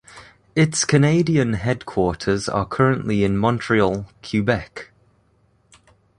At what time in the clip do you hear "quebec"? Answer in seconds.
4.27-4.89